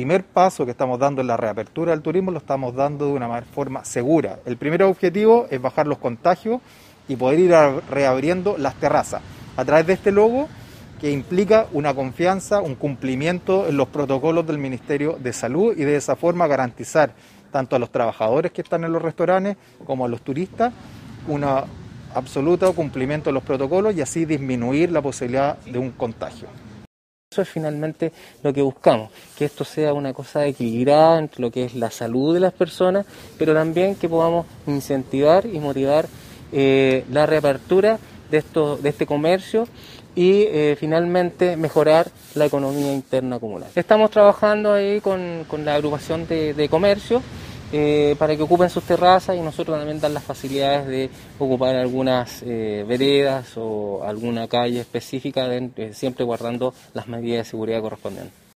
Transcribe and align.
primer 0.00 0.24
paso 0.24 0.64
que 0.64 0.70
estamos 0.70 0.98
dando 0.98 1.20
en 1.20 1.26
la 1.26 1.36
reapertura 1.36 1.92
del 1.92 2.00
turismo 2.00 2.30
lo 2.30 2.38
estamos 2.38 2.74
dando 2.74 3.04
de 3.04 3.12
una 3.12 3.42
forma 3.42 3.84
segura. 3.84 4.38
El 4.46 4.56
primer 4.56 4.82
objetivo 4.82 5.46
es 5.50 5.60
bajar 5.60 5.86
los 5.86 5.98
contagios 5.98 6.62
y 7.06 7.16
poder 7.16 7.38
ir 7.38 7.54
reabriendo 7.90 8.56
las 8.56 8.76
terrazas 8.76 9.20
a 9.58 9.64
través 9.66 9.86
de 9.86 9.92
este 9.92 10.10
logo 10.10 10.48
que 11.02 11.10
implica 11.10 11.66
una 11.74 11.92
confianza, 11.92 12.62
un 12.62 12.76
cumplimiento 12.76 13.68
en 13.68 13.76
los 13.76 13.88
protocolos 13.88 14.46
del 14.46 14.56
Ministerio 14.56 15.18
de 15.22 15.34
Salud 15.34 15.74
y 15.76 15.84
de 15.84 15.96
esa 15.96 16.16
forma 16.16 16.46
garantizar 16.46 17.12
tanto 17.52 17.76
a 17.76 17.78
los 17.78 17.90
trabajadores 17.90 18.52
que 18.52 18.62
están 18.62 18.84
en 18.84 18.94
los 18.94 19.02
restaurantes 19.02 19.58
como 19.84 20.06
a 20.06 20.08
los 20.08 20.22
turistas 20.22 20.72
un 21.28 21.44
absoluto 22.14 22.72
cumplimiento 22.72 23.28
de 23.28 23.34
los 23.34 23.42
protocolos 23.42 23.94
y 23.94 24.00
así 24.00 24.24
disminuir 24.24 24.92
la 24.92 25.02
posibilidad 25.02 25.58
de 25.58 25.78
un 25.78 25.90
contagio. 25.90 26.48
Eso 27.32 27.42
es 27.42 27.48
finalmente 27.48 28.10
lo 28.42 28.52
que 28.52 28.60
buscamos, 28.60 29.12
que 29.38 29.44
esto 29.44 29.64
sea 29.64 29.94
una 29.94 30.12
cosa 30.12 30.46
equilibrada 30.46 31.16
entre 31.16 31.40
lo 31.40 31.52
que 31.52 31.62
es 31.62 31.76
la 31.76 31.88
salud 31.92 32.34
de 32.34 32.40
las 32.40 32.52
personas, 32.52 33.06
pero 33.38 33.54
también 33.54 33.94
que 33.94 34.08
podamos 34.08 34.46
incentivar 34.66 35.46
y 35.46 35.60
motivar 35.60 36.08
eh, 36.50 37.04
la 37.08 37.26
reapertura 37.26 38.00
de, 38.32 38.38
esto, 38.38 38.78
de 38.78 38.88
este 38.88 39.06
comercio 39.06 39.68
y 40.16 40.42
eh, 40.48 40.76
finalmente 40.76 41.56
mejorar 41.56 42.10
la 42.34 42.46
economía 42.46 42.92
interna 42.92 43.36
acumulada. 43.36 43.70
Estamos 43.76 44.10
trabajando 44.10 44.72
ahí 44.72 45.00
con, 45.00 45.46
la 45.64 45.76
agrupación 45.76 46.26
de, 46.26 46.68
comercio 46.68 47.22
eh, 47.72 48.16
para 48.18 48.36
que 48.36 48.42
ocupen 48.42 48.70
sus 48.70 48.84
terrazas 48.84 49.36
y 49.36 49.40
nosotros 49.40 49.78
también 49.78 50.00
dar 50.00 50.10
las 50.10 50.24
facilidades 50.24 50.86
de 50.86 51.10
ocupar 51.38 51.76
algunas 51.76 52.42
eh, 52.42 52.84
veredas 52.86 53.52
o 53.56 54.02
alguna 54.04 54.48
calle 54.48 54.80
específica, 54.80 55.48
siempre 55.92 56.24
guardando 56.24 56.74
las 56.94 57.06
medidas 57.06 57.46
de 57.46 57.50
seguridad 57.50 57.80
correspondientes. 57.80 58.50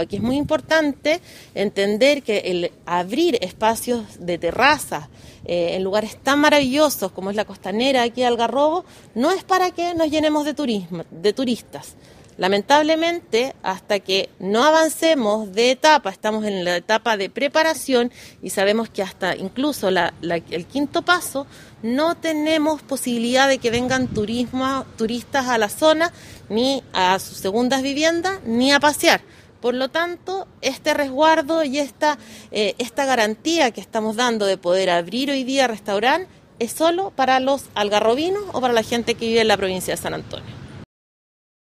Aquí 0.00 0.14
es 0.14 0.22
muy 0.22 0.36
importante 0.36 1.20
entender 1.56 2.22
que 2.22 2.38
el 2.38 2.70
abrir 2.86 3.36
espacios 3.40 4.24
de 4.24 4.38
terraza 4.38 5.08
eh, 5.44 5.74
en 5.74 5.82
lugares 5.82 6.18
tan 6.18 6.38
maravillosos 6.38 7.10
como 7.10 7.30
es 7.30 7.36
la 7.36 7.44
costanera 7.44 8.04
aquí 8.04 8.20
de 8.20 8.28
Algarrobo 8.28 8.84
no 9.16 9.32
es 9.32 9.42
para 9.42 9.72
que 9.72 9.94
nos 9.94 10.08
llenemos 10.08 10.44
de, 10.44 10.54
turismo, 10.54 11.02
de 11.10 11.32
turistas. 11.32 11.96
Lamentablemente, 12.38 13.56
hasta 13.64 13.98
que 13.98 14.30
no 14.38 14.64
avancemos 14.64 15.52
de 15.52 15.72
etapa, 15.72 16.10
estamos 16.10 16.44
en 16.44 16.64
la 16.64 16.76
etapa 16.76 17.16
de 17.16 17.30
preparación 17.30 18.12
y 18.40 18.50
sabemos 18.50 18.88
que 18.88 19.02
hasta 19.02 19.34
incluso 19.34 19.88
el 19.88 20.66
quinto 20.66 21.02
paso 21.02 21.48
no 21.82 22.16
tenemos 22.16 22.80
posibilidad 22.80 23.48
de 23.48 23.58
que 23.58 23.72
vengan 23.72 24.06
turismo, 24.06 24.86
turistas 24.96 25.48
a 25.48 25.58
la 25.58 25.68
zona, 25.68 26.12
ni 26.48 26.84
a 26.92 27.18
sus 27.18 27.38
segundas 27.38 27.82
viviendas, 27.82 28.38
ni 28.44 28.70
a 28.70 28.78
pasear. 28.78 29.20
Por 29.60 29.74
lo 29.74 29.88
tanto, 29.88 30.46
este 30.60 30.94
resguardo 30.94 31.64
y 31.64 31.78
esta, 31.78 32.18
eh, 32.52 32.76
esta 32.78 33.04
garantía 33.04 33.72
que 33.72 33.80
estamos 33.80 34.14
dando 34.14 34.46
de 34.46 34.56
poder 34.56 34.90
abrir 34.90 35.32
hoy 35.32 35.42
día 35.42 35.66
restaurante 35.66 36.30
es 36.60 36.70
solo 36.70 37.10
para 37.10 37.40
los 37.40 37.64
algarrobinos 37.74 38.44
o 38.52 38.60
para 38.60 38.72
la 38.72 38.84
gente 38.84 39.16
que 39.16 39.26
vive 39.26 39.40
en 39.40 39.48
la 39.48 39.56
provincia 39.56 39.94
de 39.94 40.00
San 40.00 40.14
Antonio. 40.14 40.57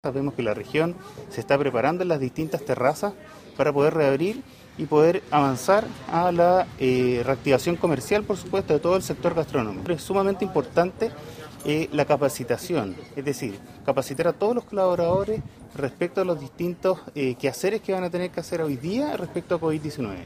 Sabemos 0.06 0.34
que 0.34 0.44
la 0.44 0.54
región 0.54 0.98
se 1.30 1.40
está 1.40 1.58
preparando 1.58 2.04
en 2.04 2.10
las 2.10 2.20
distintas 2.20 2.66
terrazas 2.66 3.14
para 3.56 3.72
poder 3.72 3.94
reabrir 3.94 4.44
y 4.78 4.86
poder 4.86 5.24
avanzar 5.32 5.88
a 6.12 6.30
la 6.34 6.68
eh, 6.78 7.22
reactivación 7.24 7.78
comercial, 7.78 8.26
por 8.26 8.36
supuesto, 8.36 8.74
de 8.74 8.82
todo 8.82 8.98
el 8.98 9.02
sector 9.02 9.34
gastronómico. 9.34 9.94
Es 9.94 10.02
sumamente 10.02 10.44
importante 10.44 11.10
eh, 11.64 11.88
la 11.94 12.04
capacitación, 12.04 12.98
es 13.16 13.24
decir, 13.24 13.58
capacitar 13.86 14.28
a 14.28 14.34
todos 14.34 14.54
los 14.54 14.66
colaboradores 14.66 15.42
respecto 15.74 16.20
a 16.20 16.26
los 16.26 16.38
distintos 16.38 17.00
eh, 17.16 17.36
quehaceres 17.36 17.80
que 17.80 17.94
van 17.94 18.04
a 18.04 18.10
tener 18.10 18.30
que 18.30 18.42
hacer 18.42 18.62
hoy 18.62 18.76
día 18.76 19.16
respecto 19.16 19.56
a 19.56 19.62
COVID-19. 19.62 20.18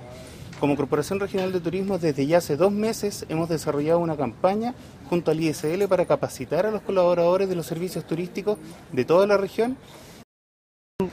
Como 0.60 0.76
Corporación 0.76 1.20
Regional 1.20 1.54
de 1.54 1.60
Turismo, 1.60 2.00
desde 2.00 2.26
ya 2.26 2.40
hace 2.40 2.58
dos 2.58 2.72
meses 2.72 3.28
hemos 3.30 3.48
desarrollado 3.48 4.00
una 4.00 4.18
campaña 4.18 4.74
junto 5.08 5.30
al 5.30 5.40
ISL 5.40 5.88
para 5.88 6.06
capacitar 6.06 6.66
a 6.66 6.72
los 6.72 6.82
colaboradores 6.82 7.48
de 7.48 7.54
los 7.54 7.68
servicios 7.68 8.06
turísticos 8.06 8.58
de 8.92 9.06
toda 9.06 9.28
la 9.28 9.38
región. 9.38 9.78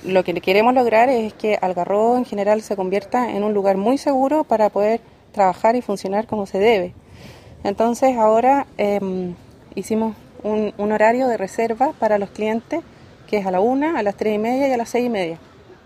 Lo 0.02 0.24
que 0.24 0.32
queremos 0.40 0.72
lograr 0.72 1.10
es 1.10 1.34
que 1.34 1.58
Algarrobo 1.60 2.16
en 2.16 2.24
general 2.24 2.62
se 2.62 2.74
convierta 2.74 3.32
en 3.32 3.44
un 3.44 3.52
lugar 3.52 3.76
muy 3.76 3.98
seguro 3.98 4.44
para 4.44 4.70
poder 4.70 5.02
trabajar 5.32 5.76
y 5.76 5.82
funcionar 5.82 6.26
como 6.26 6.46
se 6.46 6.58
debe. 6.58 6.94
Entonces 7.64 8.16
ahora 8.16 8.66
em, 8.78 9.34
hicimos 9.74 10.16
un, 10.42 10.72
un 10.78 10.90
horario 10.90 11.28
de 11.28 11.36
reserva 11.36 11.92
para 11.98 12.16
los 12.16 12.30
clientes 12.30 12.80
que 13.26 13.36
es 13.38 13.46
a 13.46 13.50
la 13.50 13.60
una, 13.60 13.98
a 13.98 14.02
las 14.02 14.16
tres 14.16 14.36
y 14.36 14.38
media 14.38 14.68
y 14.68 14.72
a 14.72 14.78
las 14.78 14.88
seis 14.88 15.04
y 15.04 15.10
media. 15.10 15.38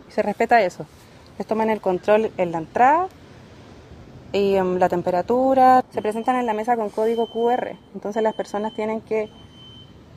Y 0.09 0.13
se 0.13 0.23
respeta 0.23 0.63
eso. 0.63 0.87
Les 1.39 1.47
toman 1.47 1.71
el 1.71 1.81
control 1.81 2.31
en 2.37 2.53
la 2.53 2.59
entrada 2.59 3.09
y 4.33 4.55
em, 4.55 4.79
la 4.79 4.89
temperatura. 4.89 5.85
Se 5.91 6.03
presentan 6.03 6.37
en 6.37 6.47
la 6.47 6.55
mesa 6.55 6.77
con 6.77 6.91
código 6.91 7.27
QR. 7.27 7.77
Entonces 7.95 8.23
las 8.23 8.35
personas 8.35 8.75
tienen 8.75 9.01
que, 9.01 9.29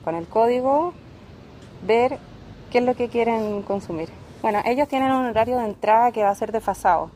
con 0.04 0.16
el 0.16 0.28
código, 0.28 0.94
ver 1.86 2.18
qué 2.72 2.80
es 2.80 2.84
lo 2.84 2.96
que 2.96 3.10
quieren 3.10 3.62
consumir. 3.64 4.10
Bueno, 4.42 4.60
ellos 4.66 4.88
tienen 4.88 5.12
un 5.12 5.26
horario 5.26 5.58
de 5.58 5.66
entrada 5.66 6.12
que 6.12 6.24
va 6.24 6.30
a 6.30 6.36
ser 6.36 6.52
desfasado. 6.52 7.12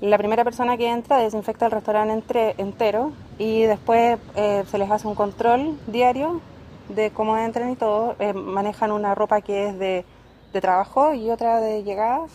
La 0.00 0.18
primera 0.18 0.44
persona 0.44 0.76
que 0.76 0.90
entra 0.90 1.18
desinfecta 1.18 1.66
el 1.66 1.72
restaurante 1.72 2.54
entero 2.58 3.12
y 3.38 3.62
después 3.62 4.18
eh, 4.34 4.64
se 4.66 4.78
les 4.78 4.90
hace 4.90 5.06
un 5.06 5.14
control 5.14 5.78
diario 5.86 6.40
de 6.88 7.10
cómo 7.10 7.38
entran 7.38 7.70
y 7.70 7.76
todo, 7.76 8.16
eh, 8.18 8.34
manejan 8.34 8.92
una 8.92 9.14
ropa 9.14 9.40
que 9.40 9.68
es 9.68 9.78
de, 9.78 10.04
de 10.52 10.60
trabajo 10.60 11.14
y 11.14 11.30
otra 11.30 11.60
de 11.60 11.82
llegada 11.82 12.26